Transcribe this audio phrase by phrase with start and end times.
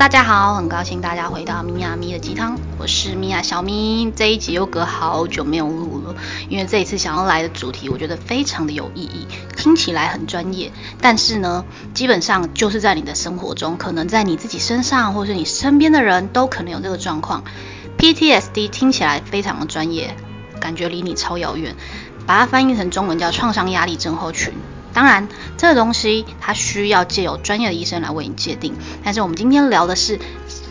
[0.00, 4.10] 大家好，很高兴大家回到米娅咪的鸡汤，我是米娅小咪。
[4.16, 6.14] 这一集又隔好久没有录了，
[6.48, 9.26] 因为这一次想要来的主题，我觉得非常的有意义，
[9.58, 10.72] 听起来很专业，
[11.02, 17.44] 但是呢，基本上就是在你的生活中，可能在你自己身上，或是你身边的人都可能有这个状况。
[17.98, 20.16] PTSD 听起来非常的专业，
[20.60, 21.76] 感觉离你超遥远，
[22.26, 24.54] 把它翻译成中文叫创伤压力症候群。
[24.92, 28.74] 当然，这个东西它需要借由专业的医生来为你界定。
[29.04, 30.18] 但是我们今天聊的是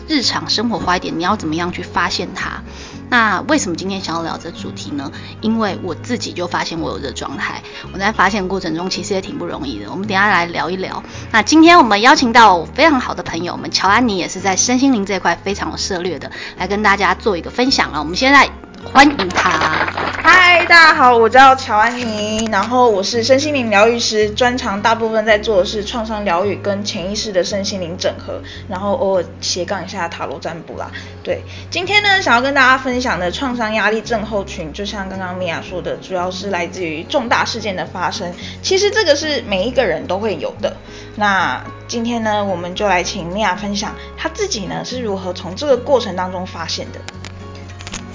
[0.08, 2.62] 日常生活化一点，你要怎么样去发现它？
[3.08, 5.10] 那为什么今天想要聊这主题呢？
[5.40, 7.60] 因为我自己就发现我有这状态，
[7.92, 9.90] 我在发现过程中其实也挺不容易的。
[9.90, 11.02] 我们等下来聊一聊。
[11.32, 17.98] 那今天我们邀请到非常好的朋友，我们乔安妮也是在身心灵这一块非常有涉略的，来跟大家做一个分享啊。
[17.98, 18.48] 我们现在
[18.84, 19.86] 欢迎他。
[20.22, 30.90] 嗨，大家好，我叫乔安妮，然后我是身心灵疗愈师，专长大部分在做的是创伤疗愈跟潜意识的身心灵整合，然后偶尔斜杠一下塔罗占卜啦。
[31.22, 38.32] 对，今天呢，想要跟大家分享的创伤压力症候群，就像刚刚米娅说的，主要是来自于重大事件的发生。
[38.62, 40.74] 其实这个是每一个人都会有的。
[41.16, 47.00] 那今天呢，我们就来请米娅分享她自己呢是如何从这个过程当中发现的。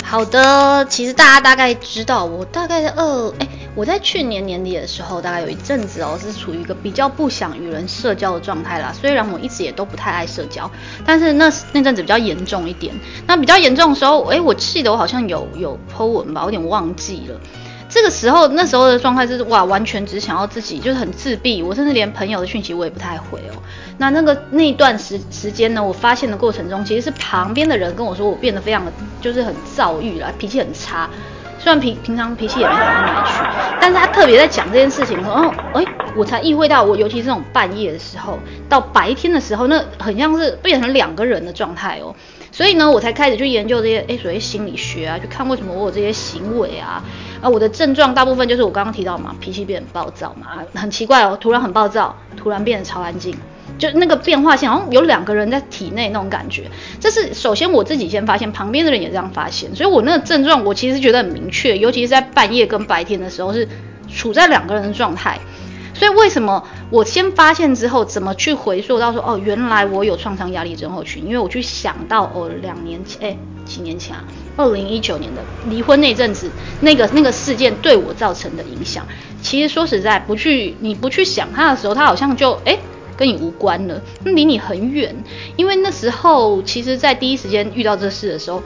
[0.07, 8.93] 好的，其实大家大概知道，我大概二哎，我在去年年底的时候，大概有一阵子哦，是处于一个比较不想与人社交的状态啦。
[8.93, 10.69] 虽然我一直也都不太爱社交，
[11.05, 12.93] 但是那那阵子比较严重一点。
[13.25, 17.41] 那比较严重的时候，哎，我记得我好像有有 po 文吧，有点忘记了。
[17.95, 21.63] 这个时候，那时候的状态是哇，完全只想要自己，就是很自闭。
[21.63, 23.55] 我甚至连朋友的讯息我也不太回哦。
[23.97, 31.09] 那那个那一段时时间呢，我发现的过程中，其实是旁边的人跟我说，我变得非常的就是很躁郁了，脾气很差。
[31.57, 33.33] 虽然平平常脾气也没好到哪里去，
[33.79, 35.85] 但是他特别在讲这件事情的时候，哦，哎，
[36.17, 38.37] 我才意会到，我尤其是这种半夜的时候，
[38.67, 42.13] 到白天的时候，那很像是变成两个人的状态哦。
[42.51, 47.03] 所以呢，我才开始去研究这些，哎，所谓心理学啊，去看为什么我有这些行为啊。
[47.45, 53.35] 啊，我的症状大部分就是我刚刚提到嘛，脾气变很暴躁嘛，很奇怪哦，突然很暴躁，突然变得超安静，
[53.77, 56.63] 就那个变化性好像有两个人在体内那种感觉。
[56.99, 63.69] 这是首先我自己先发现，旁边的人也这样发现，所以我那个症状我其实觉得很明确，尤其是在半夜跟白天的时候是
[64.09, 65.39] 处在两个人的状态。
[65.95, 71.25] 所以为什么我先发现之后，怎么去回溯到说哦，原来我有创伤压力症候群？
[71.25, 74.23] 因为我去想到哦，两年前，哎，几年前啊，
[74.57, 76.51] 二零一九年的离婚那阵子，
[76.81, 79.07] 那个那个事件对我造成的影响，
[79.41, 82.77] 其实说实在，不去你不去想它的时候，它好像就哎
[83.15, 85.15] 跟你无关了，离你很远。
[85.55, 88.61] 因为那时候其实，在第一时间遇到这事的时候，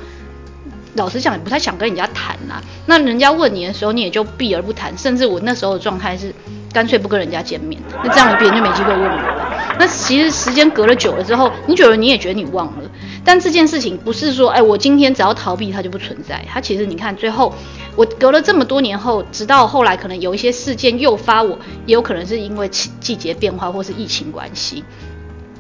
[0.96, 2.59] 老实讲也不太想跟人家谈啦。
[2.88, 6.34] 那人家问你的时候，你也就避而不谈，甚至我那时候的状态是。
[6.72, 9.56] 干脆不跟人家见面，那这样别人就没机会问我了。
[9.80, 12.90] 那其实时间隔了久了之后，你久了你也觉得你忘了。
[13.24, 16.44] 但这件事情不是说，哎，我今天只要逃避它就不存在。
[16.47, 17.53] 它其实你看，最后
[17.96, 24.84] 我隔了这么多年后，直到后来可能有一些事件诱发我，也有可能是因为季季节变化或是疫情关系。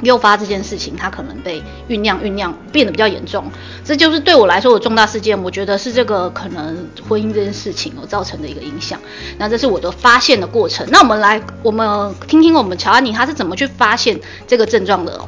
[0.01, 3.51] 诱发这件事情，它可能被酝酿酝酿变得比较严重，
[3.83, 5.41] 这就是对我来说的重大事件。
[5.43, 8.99] 我觉得是这个可能婚姻这件事情哦造成的一个影响。
[9.37, 10.87] 那这是我的发现的过程。
[10.89, 15.19] 那我们来，我们听听我们乔安妮她是怎么去发现这个症状的。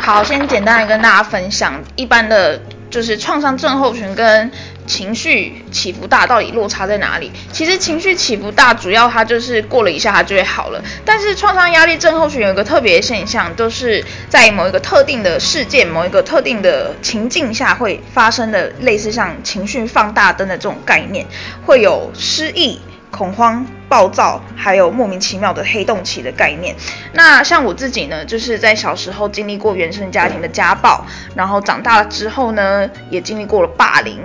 [0.00, 4.50] 好，先简单的跟大家分享，一般的就是创伤症候群跟。
[4.86, 7.30] 情绪起伏大，到底落差在哪里？
[7.52, 10.82] 其实情绪起伏大，主要它就是过了一下，它就会好了。
[11.04, 21.26] 但是创伤压力症候群有一个特别现象，就是在某一个特定的事件、某一个特定的情境下会发生的，类似像情绪放大灯的这种概念，
[21.64, 22.80] 会有失忆。
[23.10, 26.74] 恐慌、暴躁，还有莫名其妙的黑洞期的概念。
[27.12, 34.18] 那像我自己呢，就是在小时候经历过原生家庭的家暴，然后长大了之后呢，也经历过了霸凌。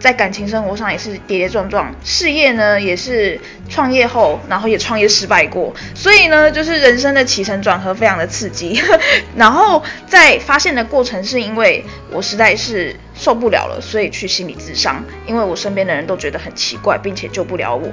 [0.00, 3.38] 在感情生活上也是跌跌撞撞，事业呢也是
[3.68, 8.82] 创业后，然后也创业失败过，所以呢就是人生的起承转合非常的刺激。
[9.36, 17.86] 然后在发现的过程是因为我实在是受不了了，所以去心理咨商，因为我身边的人都觉得很奇怪，并且救不了我。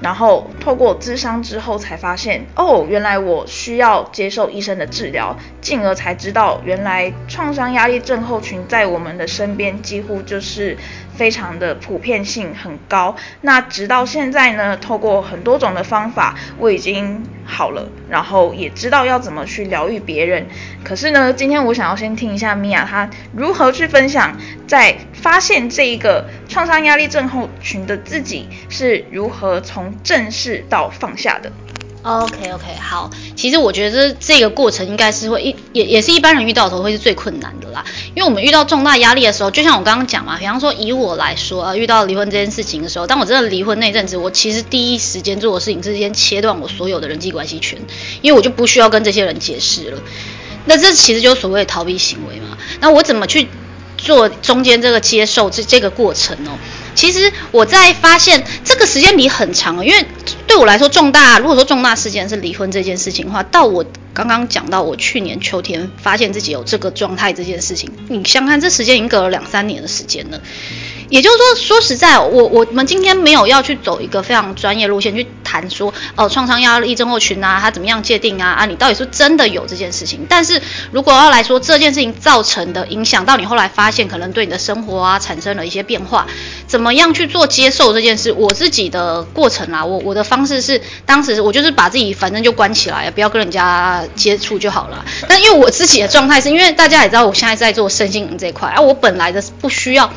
[0.00, 10.76] 然后透过咨商之后才发现，哦，原来我需要接受医生的治疗，进而才知道原来创伤压力症候群在我们的身边几乎就是。
[11.18, 20.46] 非常的普遍性很高，那直到现在呢，透过很多种的方法，我已经好了，然后也知道要怎么去疗愈别人。
[20.84, 24.36] 可是呢，今天我想要先听一下米娅她如何去分享，
[24.68, 31.50] 在发现这一个创伤压力症候群的自己是如何从正视到放下的。
[32.02, 37.84] OK OK，好，其实我觉得这个过程应该是会一也也是一般人遇到的时候会是最困难的啦，
[38.14, 47.78] 因为我们遇到重大压力的时候，就像我刚刚讲嘛，比方说以我来说，呃，遇到离婚这件事情的时候，当我真的离婚那阵子，我其实第一时间做的事情是先切断我所有的人际关系圈，
[48.22, 49.98] 因为我就不需要跟这些人解释了。
[50.66, 52.56] 那这其实就是所谓的逃避行为嘛。
[52.80, 53.48] 那我怎么去
[53.98, 56.58] 做中间这个接受这这个过程哦？
[56.98, 60.04] 其实我在发现这个时间里很长，因为
[60.48, 70.40] 对我来说重大，如果说重大事件是离婚这件事情的话，到我刚刚讲到我去年秋天发现自己有这个状态这件事情，你想看这时间已经隔了两三年的时间了。
[71.08, 78.50] 也就是说，说实在，我我们今天没有要去走一个非常专业路线去谈说，哦，创伤压力症候群啊，它怎么样界定啊？
[78.50, 80.26] 啊，你到底是真的有这件事情？
[80.28, 80.60] 但是
[80.92, 86.26] 如果要来说这件事情造成的影响，到你后来发现可能对你的生活啊产生了一些变化，
[86.68, 88.30] 怎么样去做接受这件事？
[88.30, 95.04] 我自己的过程啊，我我的方式是，当时我就是把自己反正就关起来，不要跟人家接触就好了。
[95.26, 100.08] 但因为我自己的状态是因为大家也知道，我现在在做身心灵这一块，啊，我本来的不需要。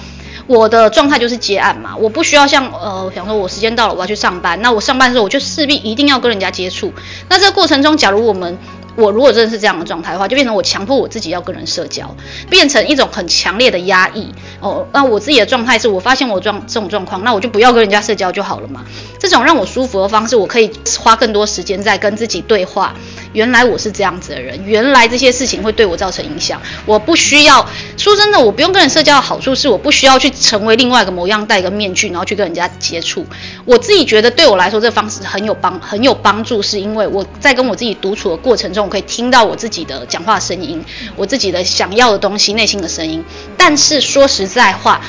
[0.47, 6.91] 我的状态就是接案嘛，我不需要像呃，比方说我时间到了我要去上班，那我上班的时候我就势必一定要跟人家接触。
[7.29, 8.57] 那这个过程中，假如我们
[8.95, 12.15] 我如果真的是这样的状态的话，就变成我强迫我自己要跟人社交，
[12.49, 14.33] 变成一种很强烈的压抑。
[14.59, 18.85] 哦，那我自己的状态是我发现我状这种状况，那我就不要跟人家社交就好了嘛。
[19.19, 22.95] 这种让我舒服的方式，我可以花更多时间在跟自己对话。
[23.33, 26.61] 原来我是这样子的人，原来这些事情会对我造成影响。
[26.85, 27.67] 我不需要
[27.97, 33.25] 说真的，我不用跟人社交的好处是，我不需要去成为另外一个模样，戴一个面具，然后去跟人家接触。
[33.65, 40.83] 我自己觉得对我来说，这方式很有帮，很有帮助，是因为我在跟我自己独处的过程中，我可以听到我自己的讲话声音，
[41.15, 43.23] 我自己的想要的东西，内心的声音。
[43.57, 45.01] 但是说实在话。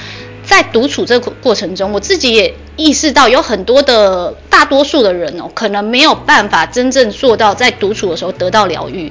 [0.52, 9.10] 在独处这个过程中，我自己也意识到，有很多的大多数的人哦，可能没有办法真正做到在独处的时候得到疗愈。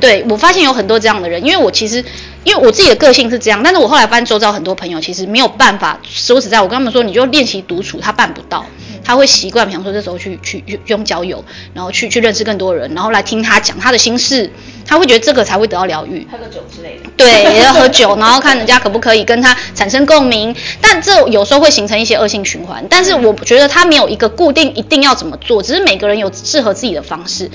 [0.00, 2.04] 对我发现有很多这样的人，因为我其实
[2.44, 6.00] 因为我自己的个性是这样，但是我后来发现周遭很多朋友其实没有办法。
[6.04, 8.64] 说实在，我跟他们说，你就练习独处，他办不到。
[9.04, 11.42] 他会习惯，比方说这时候去去用交友，
[11.72, 14.52] 然后去去认识更多人，然后来听他讲他的心事，
[14.84, 16.26] 他会觉得这个才会得到疗愈。
[16.30, 17.08] 喝个酒之类的。
[17.16, 20.54] 对，也要喝酒，然后看人家可不可以跟他产生共鸣。
[20.82, 22.84] 但这有时候会形成一些恶性循环。
[22.90, 27.50] 但是我觉得他没有一个固定一定要怎么做，只是每个人有适合自己的方式。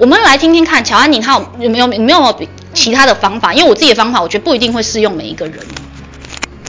[0.00, 2.40] 我们来听听看，乔安妮她有没有有没有
[2.72, 3.52] 其他的方法？
[3.52, 5.58] 因为我自己的方法，我觉得不一定会适用每一个人。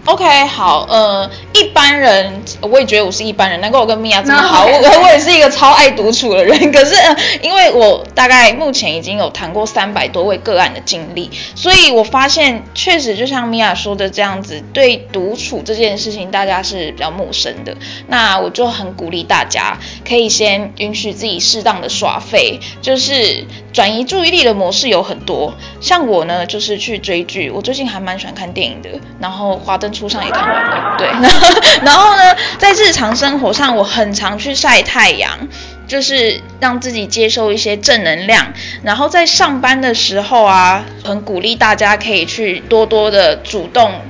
[0.03, 6.71] OK，好，呃，一般人我也觉得我是一般人，难怪我跟米娅这么好，我我也是一个超爱独处的人。
[6.71, 6.95] 可是，
[7.43, 17.77] 因为我大概目前已经有谈过三百多位个案的经历，所以我发现确实就像米娅说的这样子，对独处这件事情大家是比较陌生的。
[18.07, 19.77] 那我就很鼓励大家，
[20.07, 25.53] 可以先允许自己适当的耍废，就是转移注意力的模式有很多。
[25.79, 28.89] 像我呢，就是去追剧，我最近还蛮喜欢看电影的，
[29.19, 29.90] 然后华灯。
[29.93, 31.07] 书上也看完了，对。
[31.85, 35.47] 然后呢，在日常生活上，我很常去晒太阳，
[35.87, 38.53] 就是让自己接受一些正能量。
[38.83, 44.01] 然后在上班的时候啊，很鼓励大家可以去多多的主动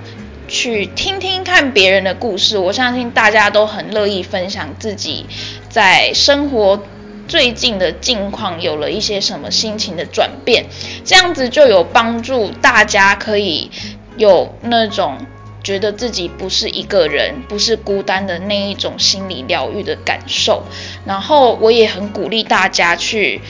[0.48, 2.58] 去听听看别人的故事。
[2.58, 5.26] 我相信大家都很乐意分享自己
[5.70, 6.84] 在生活
[7.28, 10.66] 最近的近况，有了一些什么心情的转变，
[11.06, 13.72] 这样子就有帮助大家可以
[14.18, 15.18] 有那种。
[15.64, 20.64] 觉得自己不是一个人，不是孤单的那一种心理疗愈的感受。
[21.06, 23.42] 然后我也很鼓励大家去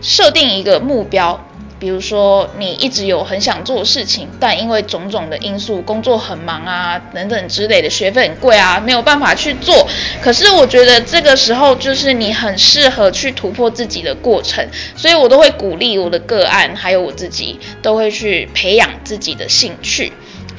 [0.00, 9.88] 设定一个目标，比如说你一直有很想做的事情，但因为种种的因素，工作很忙啊等等之类的，学费很贵啊，没有办法去做。
[10.22, 20.12] 可是我觉得这个时候就是你很适合去突破自己的过程，所以我都会鼓励我的个案，还有我自己，都会去培养自己的兴趣。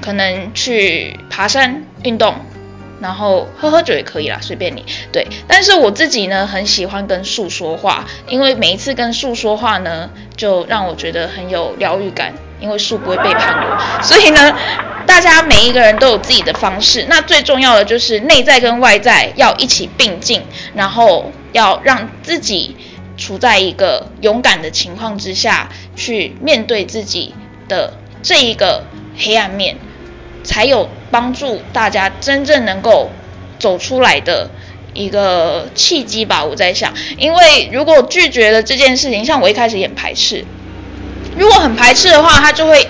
[0.06, 2.36] 可能去爬山运动，
[3.02, 4.86] 然后喝喝酒也可以啦，随便你。
[5.12, 14.04] 对，但是我自己呢，很喜欢跟树说话，因为每一次跟树说话呢，就让我觉得很有疗愈感，因为树不会背叛我。
[14.04, 14.56] 所以呢，
[15.08, 20.44] 大家每一个人都有自己的方式，那最重要的就是内在跟外在要一起并进，
[20.76, 22.78] 然后要让自己
[23.18, 27.34] 处在一个勇敢的情况之下去面对自己
[27.68, 28.84] 的这一个。
[29.18, 29.78] 黑暗面，
[30.46, 33.10] 才有帮助大家真正能够
[33.60, 34.50] 走出来的
[34.94, 36.46] 一个契机吧。
[36.46, 40.46] 我在想，因为如果拒绝了这件事情，像我一开始也排斥，
[41.38, 42.88] 如果很排斥的话，它就会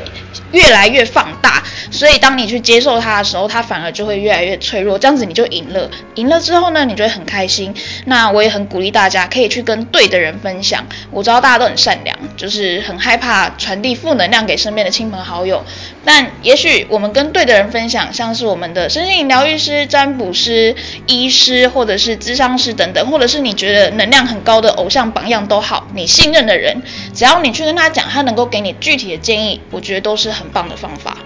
[0.51, 1.63] 越来越放大。
[1.95, 5.89] 所以当你去接受它的时候，它反而就会越来越脆弱，这样子你就赢了。
[6.15, 7.73] 赢了之后呢，你就会很开心。
[8.05, 10.85] 那我也很鼓励大家可以去跟对的人分享。
[11.09, 15.63] 我知道大家都很善良，就是很害怕传递负能量给身边的亲朋好友。
[16.03, 20.75] 但也许我们跟对的人分享，像是我们的身心疗愈师、占卜师、
[21.07, 26.81] 医师，或者是咨商师等等，或者是你觉得能量很高的偶像榜样都好，你信任的人，
[27.13, 31.17] 只要你去跟他讲，他能够给你具体的建议，我觉得都是很棒的方法。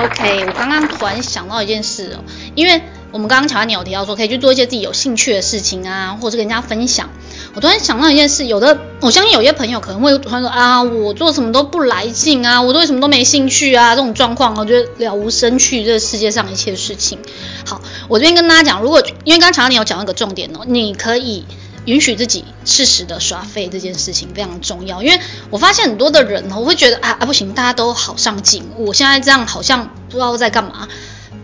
[0.00, 2.22] OK，我刚刚突然想到一件事哦，
[2.54, 7.10] 因为我们刚刚乔安你有提到说可以去做一些自己有兴趣的事情啊，或者跟人家分享。
[7.54, 17.18] 我突然想到一件事，有的我相信有些朋友可能会突然说啊，我做什么都不来劲啊，我对什么都没兴趣啊，这种状况我觉得了无生趣，这世界上一切事情。
[17.66, 21.44] 好，我这边跟大家讲，如果因为刚刚乔安你有讲一个重点哦，你可以。
[21.88, 25.18] 允许自己适时的耍废这件事情非常重要，因为
[25.50, 30.86] 我发现很多的人，我会觉得啊啊不行，大家都好上进，我现在这样好像不知道在干嘛。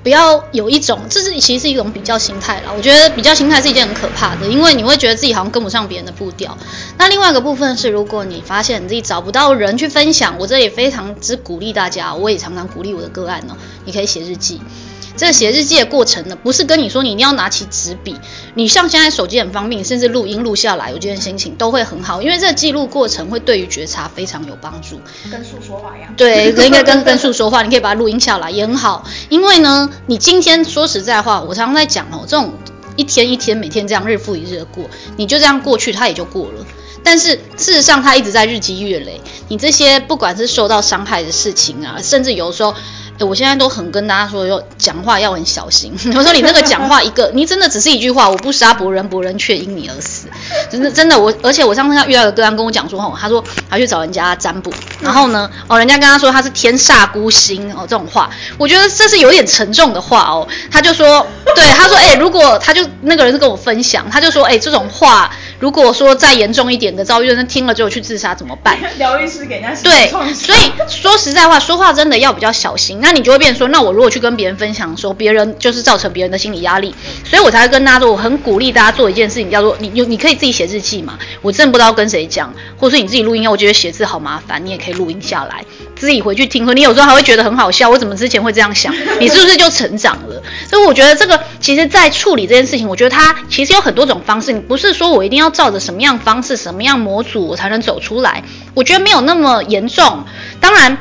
[0.02, 2.70] 不要有一种，这是其实是一种比较心态啦。
[2.76, 6.58] 我觉得比较心态是一件很可怕的，因为你会觉得自己好像跟不上别人的步调。
[6.98, 14.60] 那另外一个部分是，如果你发现你自己找不到人去分享，我这里非常之鼓励大家，我也常常鼓励我的个案哦，你可以写日记。
[15.16, 18.16] 这个写日记的过程呢，不是跟你说你一定要拿起纸笔，
[18.54, 25.00] 你像现在手机很方便，甚至录音录下来，我今天心情都会很好，因为这个记录过程会对于觉察非常有帮助。
[25.30, 26.12] 跟树说话一样。
[26.16, 29.04] 对，应该跟跟树说话，你可以把它录音下来，也很好。
[29.28, 32.52] 因为呢，你今天说实在话，我常常在讲哦，这种
[32.96, 36.66] 一天一天，每天这样日复一日的过，你就这样过去，它也就过了。
[37.04, 39.20] 但是事实上，它一直在日积月累。
[39.48, 42.74] 你这些不管是受到伤害的事情啊，甚至有时候。
[43.20, 45.92] 我现在都很跟大家说，要讲话要很小心。
[46.16, 50.28] 我说你那个讲话一个，你真的只是一句话，我不杀伯仁，伯仁却因你而死。
[50.70, 60.46] 真的真的，我而且我上次遇到一个哥跟我讲说，吼，他说他去找人家占卜，然后呢，哦，人家跟他说他是天煞孤星哦，这种话，我觉得这是有点沉重的话哦。
[60.70, 65.30] 他就说，对，他说，哎，如果他就那个人是跟我分享，他就说，哎，这种话。
[65.58, 68.76] 如果说再严重一点的遭遇，那听了之后去自杀怎么办？
[68.98, 72.98] 疗愈师给人家对，所以说实在话，说话真的要比较小心。
[73.00, 76.94] 那你就会变说，那我如果去跟别人分享，说别人就是造成别人的心理压力，
[77.24, 81.18] 所以我才会跟大家说，我很鼓励大家做一件事情，叫做你你你可以自己写日记嘛。
[81.40, 85.64] 我真的不知道跟谁讲，或者说你自己录音，我觉得写字好麻烦，你也可以录音下来，
[85.96, 86.66] 自己回去听。
[86.66, 88.94] 和你有时候还会觉得很好笑，我怎么之前会这样想？
[89.20, 90.42] 你是不是就成长了？
[90.68, 95.43] 所以我觉得这个其实，在处理这件事情，我觉得它其实有很多种方式，你不是说我一定要。
[95.44, 98.42] 要照着什么样方式、什么样模组，我才能走出来？
[98.72, 100.24] 我觉得没有那么严重。
[100.60, 100.96] 当然，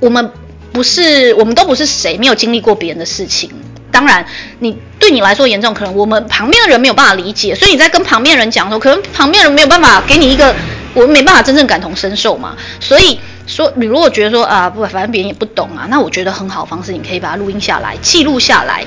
[0.00, 0.30] 我们
[0.72, 3.50] 不是，我们都不是谁没有经历过别人的事情。
[3.92, 4.26] 当然，
[4.58, 7.54] 你对你来说严重，可能我们旁边的人没有办法理解。
[7.54, 10.54] 所以你在跟旁边人讲的时候，可能旁边人没有办法给你一个，
[10.94, 12.56] 我们没办法真正感同身受嘛。
[12.80, 18.84] 所以说，你如果觉得说啊，不，反正别人也不懂啊，那我觉得很好的方式，你可以把它录音下来，记录下来。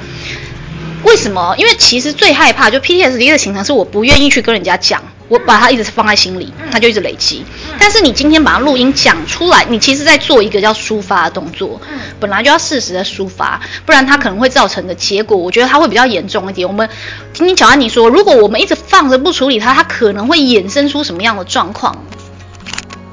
[1.06, 1.56] 为什么？
[1.58, 7.46] 因为其实最害怕就 PTSD 的形成是我不愿意去跟人家讲，我把它一直放在心里，它就一直累积。
[7.80, 11.80] 但是你今天把它录音讲出来，你其实在做一个叫抒发的动作，
[12.20, 16.68] 本来就要适时的抒发，不然它可能会造成的结果，我觉得它会比较严重一点。
[16.68, 16.90] 我们
[17.34, 22.04] 听听乔安妮说，如果我们一直放着不处理它，它可能会衍生出什么样的状况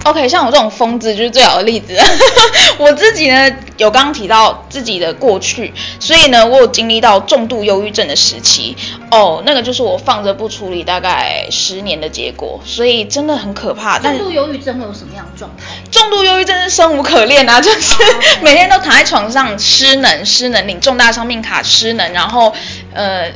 [0.05, 1.97] ？OK，像我这种疯子就是最好的例子。
[2.79, 8.77] 我自己呢，有刚刚提到自己的过去，所以呢，我有经历到重度忧郁症的时期。
[9.11, 13.99] 哦，那个就是我放着不处理大概十年的结果，所以真的很可怕。
[13.99, 15.65] 重度忧郁症会有什么样的状态？
[15.91, 17.95] 重度忧郁症是生无可恋啊，就是
[18.43, 22.53] 每天都躺在床上失能，失能领重大伤病卡失能，然后
[22.95, 23.31] 呃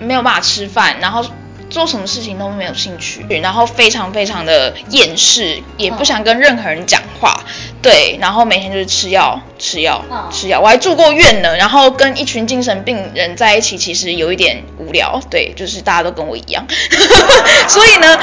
[0.00, 1.24] 没有办法吃饭，然后。
[1.68, 7.44] 做什么事情都没有兴趣，然后非常非常的厌世，也不想跟任何人讲话，
[7.82, 10.60] 对，然后每天就是吃药、吃药、吃药。
[10.60, 16.64] 我还住过院呢，然后跟一群精神病人在一起，其实有一点无聊，对，就是大家都跟我一样。
[17.68, 18.18] 所以呢，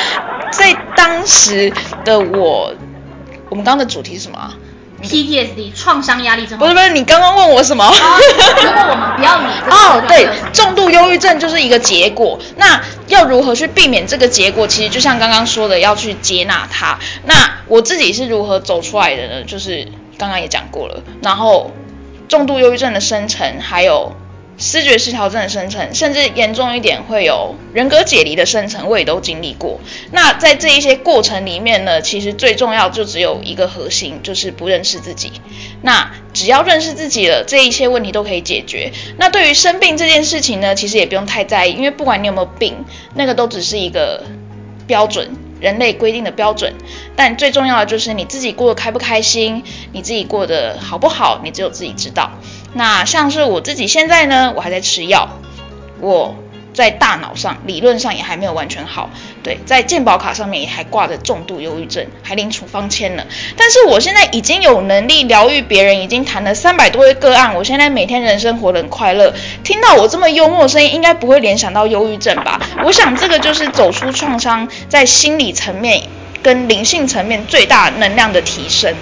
[0.52, 1.72] 在当时
[2.06, 2.74] 的我，
[3.50, 4.54] 我们刚刚的主题是什么
[5.10, 6.58] ？PTSD 创伤压力症。
[6.58, 7.86] 不是不是，你刚刚问我什么？
[8.64, 12.40] 如果我们不要理哦，对，重度忧郁症就是一个结果。
[12.58, 14.68] 那要如何去避免这个结果？
[14.68, 16.98] 其实就像刚刚说的，要去接纳它。
[17.26, 17.34] 那
[17.68, 19.44] 我自己是如何走出来的呢？
[19.44, 21.02] 就是刚刚也讲过了。
[21.22, 21.72] 然后
[22.28, 24.14] 重度忧郁症的生成，还有。
[24.58, 29.80] 视觉失调症的生成，甚至严重一点会有人格解离的生成，我也都经历过。
[30.12, 35.32] 那在这一些过程里面呢，其实最重要就只有一个核心，就是不认识自己。
[35.82, 38.92] 那只要认识自己了，这一切问题都可以解决。
[39.18, 44.24] 那对于生病这件事情呢，其实也不用太在意，因为不管你有没有病，那个都只是一个
[44.86, 45.32] 标准。
[45.60, 46.74] 人类规定的标准，
[47.16, 52.32] 但最重要的就是你自己过得开不开心，你自己过得好不好，你只有自己知道。
[52.74, 55.30] 那像是我自己现在呢，我还在吃药，
[56.00, 56.36] 我。
[56.74, 59.12] 在大脑上理论上也还没有完全好，
[59.44, 63.28] 对，在健保卡上面也还挂着重度忧郁症，还领处方签了。
[63.56, 69.36] 但是我现在已经有能力疗愈别人，已经谈了三百多位个案，我现在每天人生活得很快乐。
[69.64, 72.60] 听到我这么幽默的声音，应该不会联想到忧郁症吧？
[72.84, 76.02] 我想这个就是走出创伤，在心理层面
[76.42, 78.96] 跟灵性层面最大能量的提升。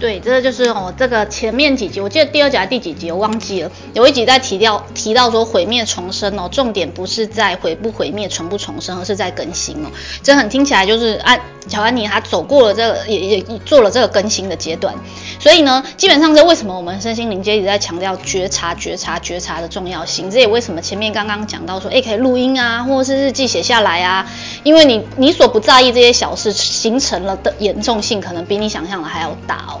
[0.00, 3.70] 对，这个就是哦，这个前面几集，我记得第二集还是第几集，我忘记了。
[3.94, 9.90] 有一集在提到提到说毁灭重生哦，重点不是在毁不毁灭、重不重生，而是在更新哦。
[10.22, 14.94] 这很听起来就是安乔安妮她走过了这个，也也做了这个更新的阶段。
[15.40, 20.30] 所以呢，基本上这为什么我们身心灵界一直在强调觉察、觉察、觉察的重要性？
[20.30, 24.30] 这也为什么前面刚刚讲到说，哎，可以录音啊，或者是日记写下来啊，
[24.62, 29.80] 因为你你所不在意这些小事，形成了的严重性，可能比你想象的还要大哦。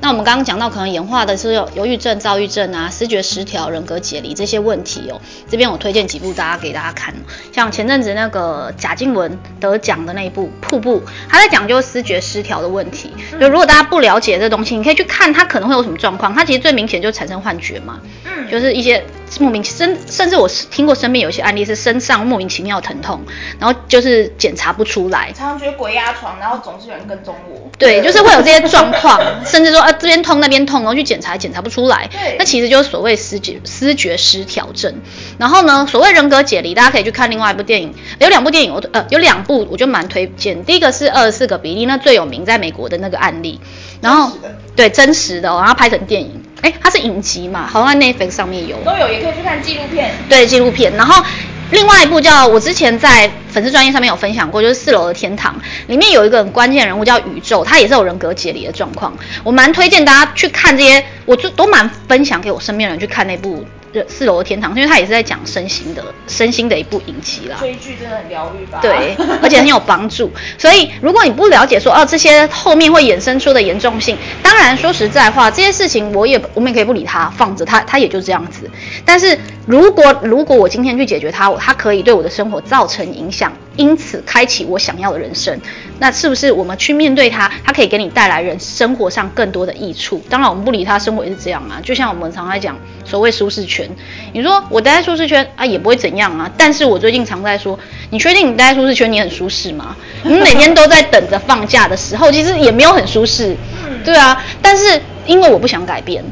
[0.00, 5.20] 那我们刚刚讲到，可能演化的是有忧郁症、躁郁症啊、视觉失调、人格解离这些问题哦。
[5.50, 7.14] 这边我推荐几部大家给大家看，
[7.52, 13.12] 像前阵子那个贾静雯得奖的那一部《瀑布》，他在讲究视觉失调的问题。
[13.40, 16.34] 就如果大家不了解这东西，你可以去看他可能会有什么状况。
[16.34, 19.04] 他其实最明显就产生幻觉嘛，嗯，就是一些。
[19.40, 23.20] 莫名甚甚至我听过身边有些案例是身上莫名其妙疼痛，
[23.60, 27.70] 然后就是检查不出来，常常觉得鬼压床，然后总是有人跟踪我。
[27.78, 32.08] 对，就是会有这些状况， 甚至说啊这边痛那边痛，然后去检查检查不出来。
[32.38, 34.94] 那其实就是所谓思觉思觉失调症。
[35.38, 40.64] 然后呢，所谓人格解离，大家可以去看另外一部电影，有两部电影我呃有两部我就蛮推荐。
[40.64, 43.60] 第一个是二十四个比例，那最有名在美国的那个案例，
[44.00, 44.30] 然后
[44.76, 46.42] 对真实的，然后拍成电影。
[46.60, 50.10] 哎，它是影集嘛，好像在 Netflix 上面有，都有，也可以去看纪录片。
[50.28, 50.92] 对，纪录片。
[50.96, 51.24] 然后
[51.70, 55.52] 另外一部叫我之前在粉丝专业上面有分享过，就是《四楼的天堂》，
[55.88, 59.12] 里面有一个很关键人物叫宇宙，他也是有人格解离的状况。
[59.42, 63.66] 我蛮推荐大家去看这些，我就都蛮分享给我身边人去看那部。
[64.06, 67.56] 四楼的天堂，因为他也是在讲身心的身心的一部影集啦。
[67.58, 68.78] 追剧真的很疗愈吧？
[68.80, 70.30] 对，而且很有帮助。
[70.56, 78.70] 所以如果你不了解说哦这些后面会衍生出的严重性，当然说实在话，这些事情我也我们也可以不理他，放着他，他也就这样子。
[79.04, 79.36] 但是
[79.68, 85.60] 如果如果我今天去解决它，它可以对我的生活造成影响，因此开启我想要的人生，
[85.98, 90.22] 那是不是我们去面对它，它可以给你带来人生活上更多的益处？
[90.30, 91.78] 当然我们不理它，生活也是这样啊。
[91.84, 93.86] 就像我们常常讲所谓舒适圈。
[94.32, 96.50] 你说我待在舒适圈啊，也不会怎样啊。
[96.56, 97.78] 但是我最近常在说，
[98.08, 99.94] 你确定你待在舒适圈你很舒适吗？
[100.24, 103.54] 你每天都在等着放假的时候，其实也没有很舒适，
[104.02, 104.42] 对啊。
[104.62, 106.24] 但是因为我不想改变，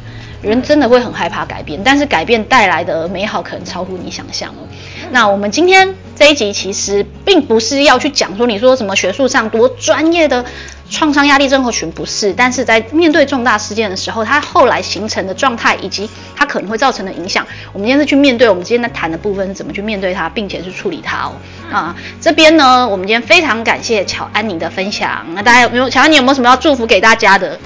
[0.49, 1.81] 人真的会很害怕改变。
[1.85, 4.67] 但是改变带来的美好可能超乎你想象哦。
[5.11, 10.45] 那我们今天这一集其实并不是要去讲说你说什么学术上多专业的。
[10.89, 18.49] 创伤压力症候群不是，但是在面对重大事件的时候，它后来形成的状态以及它可能会造成的影响，我们今天是去面对。
[18.49, 21.33] 我们今天在谈的部分是怎么去面对它，并且去处理它哦。
[21.73, 25.27] 啊，这边呢，我们今天非常感谢乔安妮的分享。
[25.35, 25.91] 那大家有没有？
[25.91, 27.59] 乔安妮有没有什么要祝福给大家的？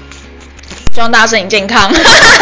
[0.93, 1.89] 希望大家身体健康，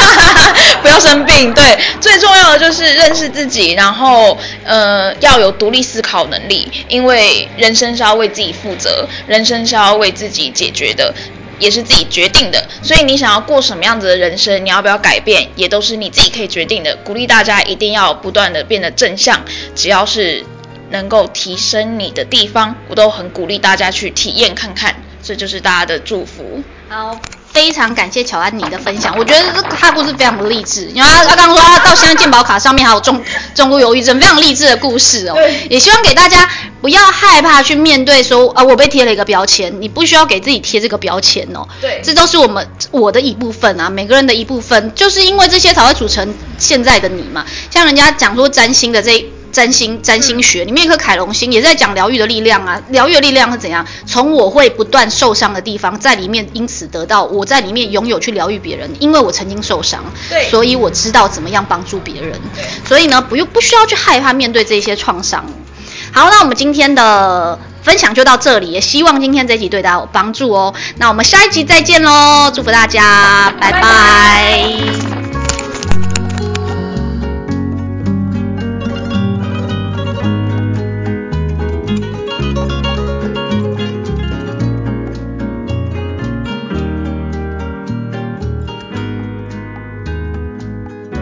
[0.81, 1.53] 不要生病。
[1.53, 4.35] 对，最重要的就是认识自己，然后
[4.65, 11.13] 呃要有独立思考能力，因为人生是要为自己负责，人生是要为自己解决的，
[11.59, 12.67] 也是自己决定的。
[12.81, 16.95] 所以你想要过什么样子的人生，你要不要改变，也都是你自己可以决定的。
[17.03, 20.43] 鼓励大家一定要不断的变得正向，只要是
[20.89, 24.95] 能够提升你的地方，我都很鼓励大家去体验看看。
[25.21, 26.63] 这就是大家的祝福。
[26.87, 27.15] 好。
[27.51, 33.21] 非常感谢乔安妮的分享，我觉得这他故事非常的励志，因为他他刚刚说他到现在健保卡上面还有重
[33.55, 35.35] 重度忧郁症，非常励志的故事哦。
[35.69, 36.49] 也希望给大家
[36.81, 41.67] 不要害怕去面对说啊我被贴了一个标签，你不需要给自己贴这个标签哦。
[41.81, 47.45] 对，这都是我们我的一部分啊，每个人的一部分，就是因为这些才会组成现在的你嘛。
[47.69, 49.25] 像人家讲说占星的这。
[49.51, 53.85] 占星占星学里面一颗凯龙星也在讲疗愈的力量啊，疗愈的力量是怎样？
[54.05, 62.39] 从我会不断受伤的地方，在里面因此得到我在里面拥有去疗愈别人，因为我曾经受伤，对，所以我知道怎么样帮助别人，
[62.87, 65.45] 所以呢不用不需要去害怕面对这些创伤。
[66.11, 70.73] 好，那我们今天的分享就到这里，也希望今天这集对大家有帮助哦。
[70.97, 75.18] 那我们下一集再见喽，祝福大家，拜拜。